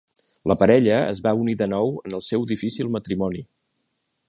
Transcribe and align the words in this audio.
La 0.51 0.55
parella 0.61 0.95
es 1.09 1.21
va 1.27 1.33
unir 1.41 1.55
de 1.59 1.67
nou 1.75 1.93
en 2.09 2.17
el 2.21 2.25
seu 2.29 2.49
difícil 2.53 2.91
matrimoni. 2.97 3.47